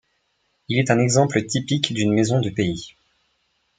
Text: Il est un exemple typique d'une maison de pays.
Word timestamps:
Il 0.67 0.79
est 0.79 0.89
un 0.89 0.97
exemple 0.97 1.45
typique 1.45 1.93
d'une 1.93 2.11
maison 2.11 2.41
de 2.41 2.49
pays. 2.49 2.95